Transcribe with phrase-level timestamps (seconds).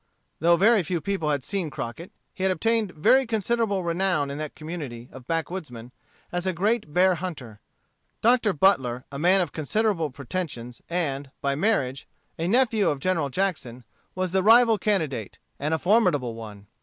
[0.39, 4.55] Though very few people had seen Crockett, he had obtained very considerable renown in that
[4.55, 5.91] community of backwoodsmen
[6.31, 7.59] as a great bear hunter.
[8.21, 8.51] Dr.
[8.51, 12.07] Butler, a man of considerable pretensions, and, by marriage,
[12.39, 13.83] a nephew of General Jackson,
[14.15, 16.65] was the rival candidate, and a formidable one.